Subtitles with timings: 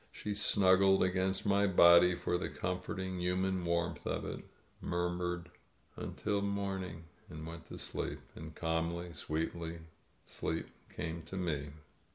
[0.11, 4.43] She snuggled against my body for the comfort ing human warmth of it,
[4.81, 5.51] murmured,
[5.95, 8.17] "Until morning,'* and went to sleep.
[8.33, 9.77] And calmly, sweetly,
[10.25, 11.73] sleep came to me.